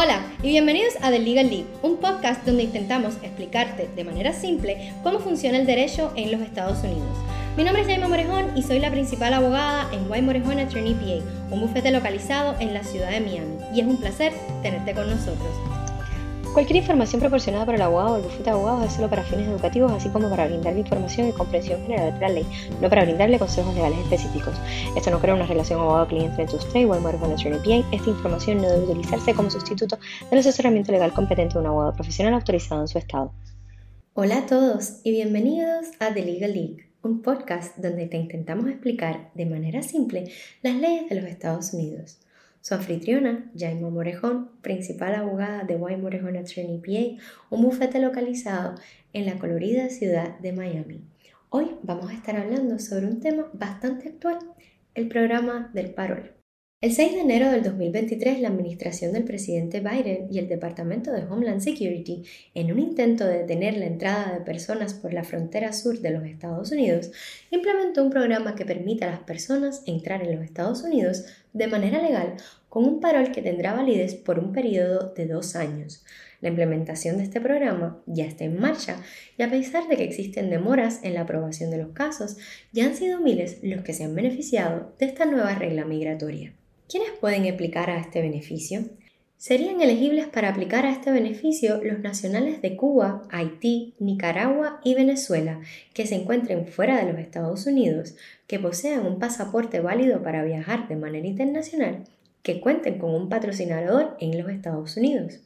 [0.00, 4.92] Hola y bienvenidos a The Legal League, un podcast donde intentamos explicarte de manera simple
[5.02, 7.18] cómo funciona el derecho en los Estados Unidos.
[7.56, 11.52] Mi nombre es Jaime Morejón y soy la principal abogada en White Morejón Attorney PA,
[11.52, 13.56] un bufete localizado en la ciudad de Miami.
[13.74, 14.32] Y es un placer
[14.62, 15.87] tenerte con nosotros.
[16.58, 19.46] Cualquier información proporcionada por el abogado o el bufete de abogados es solo para fines
[19.46, 22.44] educativos, así como para brindarle información y comprensión general de la ley,
[22.82, 24.56] no para brindarle consejos legales específicos.
[24.96, 27.96] Esto no crea una relación abogado-cliente entre usted y Walmart Attorney PA.
[27.96, 32.34] Esta información no debe utilizarse como sustituto del asesoramiento legal competente de un abogado profesional
[32.34, 33.30] autorizado en su estado.
[34.14, 39.30] Hola a todos y bienvenidos a The Legal League, un podcast donde te intentamos explicar
[39.36, 40.32] de manera simple
[40.62, 42.18] las leyes de los Estados Unidos.
[42.68, 48.74] Su anfitriona, Jaime Morejón, principal abogada de White Morejón Attorney PA, un bufete localizado
[49.14, 51.00] en la colorida ciudad de Miami.
[51.48, 54.40] Hoy vamos a estar hablando sobre un tema bastante actual,
[54.94, 56.37] el programa del parol.
[56.80, 61.24] El 6 de enero del 2023, la administración del presidente Biden y el Departamento de
[61.24, 62.22] Homeland Security,
[62.54, 66.24] en un intento de detener la entrada de personas por la frontera sur de los
[66.24, 67.10] Estados Unidos,
[67.50, 72.00] implementó un programa que permite a las personas entrar en los Estados Unidos de manera
[72.00, 72.34] legal
[72.68, 76.04] con un parol que tendrá validez por un periodo de dos años.
[76.40, 79.02] La implementación de este programa ya está en marcha
[79.36, 82.36] y a pesar de que existen demoras en la aprobación de los casos,
[82.70, 86.54] ya han sido miles los que se han beneficiado de esta nueva regla migratoria.
[86.88, 88.84] ¿Quiénes pueden aplicar a este beneficio?
[89.36, 95.60] Serían elegibles para aplicar a este beneficio los nacionales de Cuba, Haití, Nicaragua y Venezuela
[95.92, 98.14] que se encuentren fuera de los Estados Unidos,
[98.46, 102.04] que posean un pasaporte válido para viajar de manera internacional,
[102.42, 105.40] que cuenten con un patrocinador en los Estados Unidos.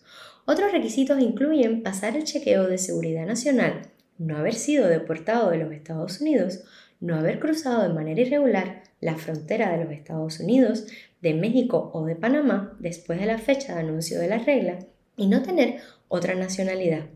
[0.45, 3.83] Otros requisitos incluyen pasar el chequeo de seguridad nacional,
[4.17, 6.63] no haber sido deportado de los Estados Unidos,
[7.03, 10.87] no haber cruzado de manera irregular la frontera de los Estados Unidos,
[11.21, 14.79] de México o de Panamá después de la fecha de anuncio de la regla
[15.17, 17.07] y no tener otra nacionalidad.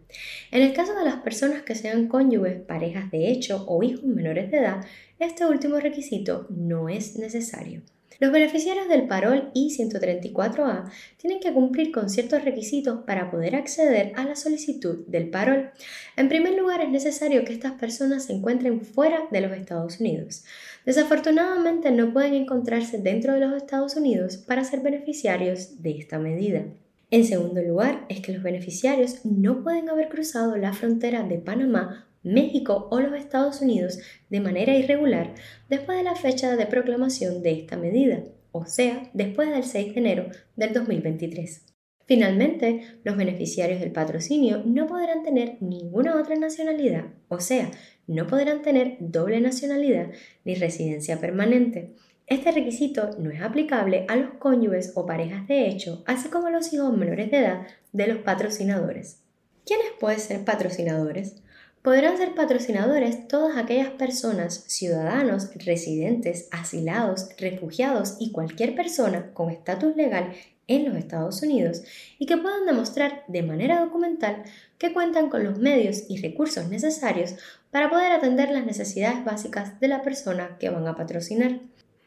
[0.51, 4.50] En el caso de las personas que sean cónyuges, parejas de hecho o hijos menores
[4.50, 4.84] de edad,
[5.19, 7.83] este último requisito no es necesario.
[8.19, 14.25] Los beneficiarios del parol I-134A tienen que cumplir con ciertos requisitos para poder acceder a
[14.25, 15.71] la solicitud del parol.
[16.16, 20.44] En primer lugar, es necesario que estas personas se encuentren fuera de los Estados Unidos.
[20.87, 26.65] Desafortunadamente, no pueden encontrarse dentro de los Estados Unidos para ser beneficiarios de esta medida.
[27.10, 32.06] En segundo lugar, es que los beneficiarios no pueden haber cruzado la frontera de Panamá
[32.26, 33.98] México o los Estados Unidos
[34.28, 35.34] de manera irregular
[35.69, 40.00] después de la fecha de proclamación de esta medida, o sea, después del 6 de
[40.00, 40.26] enero
[40.56, 41.65] del 2023.
[42.06, 47.70] Finalmente, los beneficiarios del patrocinio no podrán tener ninguna otra nacionalidad, o sea,
[48.06, 50.10] no podrán tener doble nacionalidad
[50.44, 51.94] ni residencia permanente.
[52.28, 56.50] Este requisito no es aplicable a los cónyuges o parejas de hecho, así como a
[56.50, 59.22] los hijos menores de edad de los patrocinadores.
[59.65, 61.42] ¿Quiénes pueden ser patrocinadores?
[61.86, 69.94] Podrán ser patrocinadores todas aquellas personas, ciudadanos, residentes, asilados, refugiados y cualquier persona con estatus
[69.94, 70.32] legal
[70.66, 71.84] en los Estados Unidos
[72.19, 74.42] y que puedan demostrar de manera documental
[74.78, 77.36] que cuentan con los medios y recursos necesarios
[77.70, 81.60] para poder atender las necesidades básicas de la persona que van a patrocinar.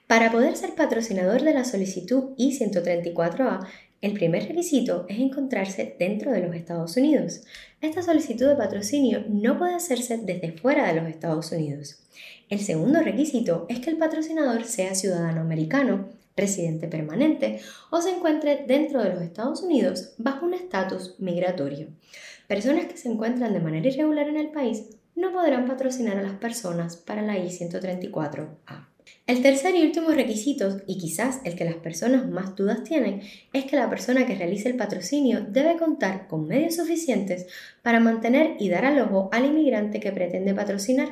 [0.08, 3.66] Para poder ser patrocinador de la solicitud I-134A
[4.02, 7.42] el primer requisito es encontrarse dentro de los Estados Unidos.
[7.82, 12.02] Esta solicitud de patrocinio no puede hacerse desde fuera de los Estados Unidos.
[12.50, 17.60] El segundo requisito es que el patrocinador sea ciudadano americano, residente permanente
[17.90, 21.88] o se encuentre dentro de los Estados Unidos bajo un estatus migratorio.
[22.48, 26.36] Personas que se encuentran de manera irregular en el país no podrán patrocinar a las
[26.36, 28.89] personas para la I-134A.
[29.30, 33.22] El tercer y último requisito, y quizás el que las personas más dudas tienen,
[33.54, 37.46] es que la persona que realice el patrocinio debe contar con medios suficientes
[37.84, 41.10] para mantener y dar al ojo al inmigrante que pretende patrocinar.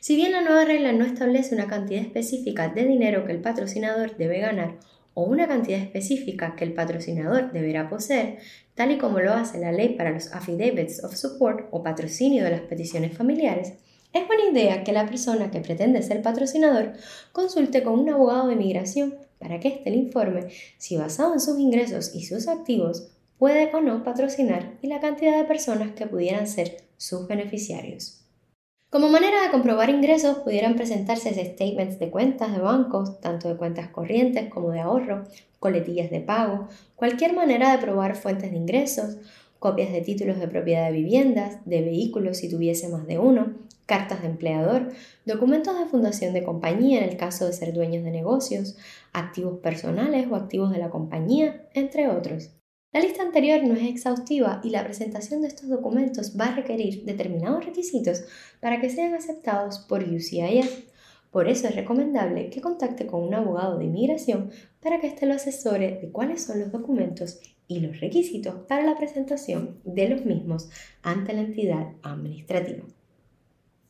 [0.00, 4.16] Si bien la nueva regla no establece una cantidad específica de dinero que el patrocinador
[4.16, 4.78] debe ganar
[5.14, 8.38] o una cantidad específica que el patrocinador deberá poseer,
[8.74, 12.50] tal y como lo hace la ley para los affidavits of support o patrocinio de
[12.50, 13.74] las peticiones familiares,
[14.12, 16.92] es buena idea que la persona que pretende ser patrocinador
[17.32, 20.48] consulte con un abogado de inmigración para que éste le informe
[20.78, 25.36] si basado en sus ingresos y sus activos puede o no patrocinar y la cantidad
[25.36, 28.22] de personas que pudieran ser sus beneficiarios.
[28.92, 33.88] Como manera de comprobar ingresos, pudieran presentarse statements de cuentas de bancos, tanto de cuentas
[33.88, 35.24] corrientes como de ahorro,
[35.58, 39.16] coletillas de pago, cualquier manera de probar fuentes de ingresos,
[39.58, 43.54] copias de títulos de propiedad de viviendas, de vehículos si tuviese más de uno,
[43.86, 44.92] cartas de empleador,
[45.26, 48.76] documentos de fundación de compañía en el caso de ser dueños de negocios,
[49.12, 52.50] activos personales o activos de la compañía, entre otros.
[52.92, 57.04] La lista anterior no es exhaustiva y la presentación de estos documentos va a requerir
[57.04, 58.24] determinados requisitos
[58.60, 60.84] para que sean aceptados por UCIS.
[61.30, 64.50] Por eso es recomendable que contacte con un abogado de inmigración
[64.82, 68.98] para que éste lo asesore de cuáles son los documentos y los requisitos para la
[68.98, 70.68] presentación de los mismos
[71.02, 72.84] ante la entidad administrativa.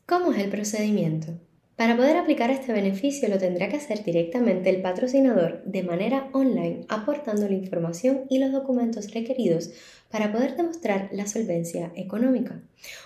[0.05, 1.39] ¿Cómo es el procedimiento?
[1.77, 6.81] Para poder aplicar este beneficio lo tendrá que hacer directamente el patrocinador de manera online
[6.89, 9.71] aportando la información y los documentos requeridos
[10.13, 12.61] para poder demostrar la solvencia económica.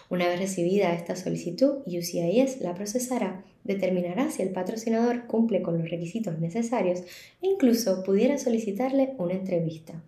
[0.10, 5.90] Una vez recibida esta solicitud, UCIS la procesará, determinará si el patrocinador cumple con los
[5.90, 7.00] requisitos necesarios
[7.42, 10.04] e incluso pudiera solicitarle una entrevista.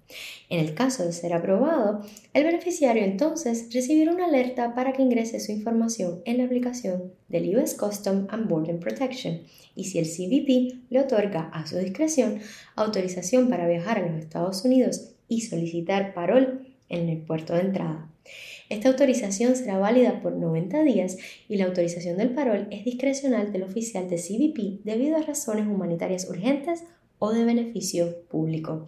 [0.50, 5.40] En el caso de ser aprobado, el beneficiario entonces recibirá una alerta para que ingrese
[5.40, 9.40] su información en la aplicación del US Custom and Border Protection
[9.74, 12.42] y si el CBP le otorga a su discreción
[12.75, 18.09] autorización para viajar a los Estados Unidos y solicitar parol en el puerto de entrada.
[18.69, 23.63] Esta autorización será válida por 90 días y la autorización del parol es discrecional del
[23.63, 26.83] oficial de CBP debido a razones humanitarias urgentes
[27.18, 28.88] o de beneficio público.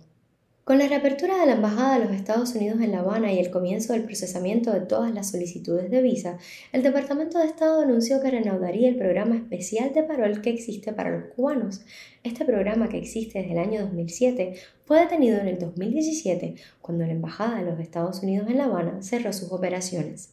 [0.63, 3.49] Con la reapertura de la Embajada de los Estados Unidos en La Habana y el
[3.49, 6.37] comienzo del procesamiento de todas las solicitudes de visa,
[6.71, 11.09] el Departamento de Estado anunció que reanudaría el programa especial de parol que existe para
[11.09, 11.81] los cubanos.
[12.23, 14.53] Este programa, que existe desde el año 2007,
[14.85, 19.01] fue detenido en el 2017, cuando la Embajada de los Estados Unidos en La Habana
[19.01, 20.29] cerró sus operaciones.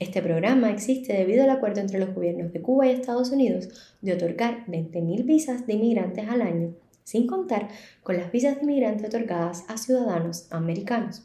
[0.00, 3.68] Este programa existe debido al acuerdo entre los gobiernos de Cuba y Estados Unidos
[4.00, 7.68] de otorgar 20.000 visas de inmigrantes al año sin contar
[8.02, 11.22] con las visas de inmigrante otorgadas a ciudadanos americanos.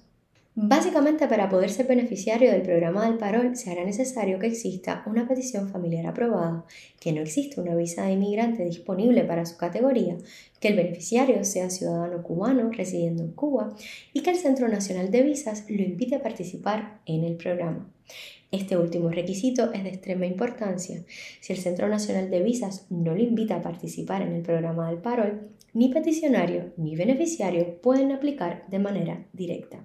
[0.60, 5.28] Básicamente, para poder ser beneficiario del programa del parol, se hará necesario que exista una
[5.28, 6.66] petición familiar aprobada,
[7.00, 10.18] que no existe una visa de inmigrante disponible para su categoría,
[10.60, 13.76] que el beneficiario sea ciudadano cubano residiendo en Cuba
[14.14, 17.94] y que el Centro Nacional de Visas lo invite a participar en el programa.
[18.52, 21.04] Este último requisito es de extrema importancia.
[21.42, 25.00] Si el Centro Nacional de Visas no le invita a participar en el programa del
[25.00, 29.84] parol, ni peticionario ni beneficiario pueden aplicar de manera directa.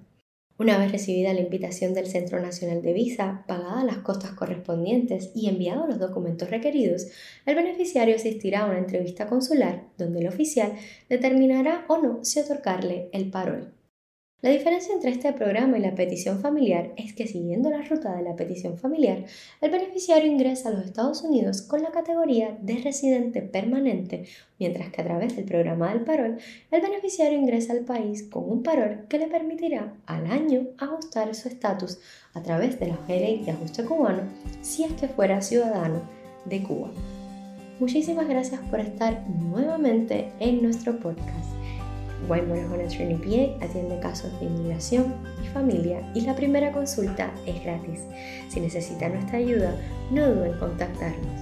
[0.57, 5.49] Una vez recibida la invitación del Centro Nacional de Visa, pagadas las costas correspondientes y
[5.49, 7.07] enviados los documentos requeridos,
[7.45, 10.73] el beneficiario asistirá a una entrevista consular donde el oficial
[11.09, 13.73] determinará o no si otorgarle el parol.
[14.43, 18.23] La diferencia entre este programa y la petición familiar es que siguiendo la ruta de
[18.23, 19.23] la petición familiar,
[19.61, 24.25] el beneficiario ingresa a los Estados Unidos con la categoría de residente permanente,
[24.59, 26.39] mientras que a través del programa del parol,
[26.71, 31.47] el beneficiario ingresa al país con un parol que le permitirá al año ajustar su
[31.47, 31.99] estatus
[32.33, 34.23] a través de la ley de ajuste cubano
[34.61, 36.01] si es que fuera ciudadano
[36.43, 36.91] de Cuba.
[37.79, 41.62] Muchísimas gracias por estar nuevamente en nuestro podcast.
[42.27, 48.01] White Attorney PA atiende casos de inmigración y familia y la primera consulta es gratis.
[48.49, 49.75] Si necesita nuestra ayuda,
[50.11, 51.41] no duden en contactarnos.